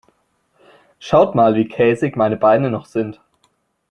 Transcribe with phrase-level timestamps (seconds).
[0.97, 3.21] Schaut mal, wie käsig meine Beine noch sind.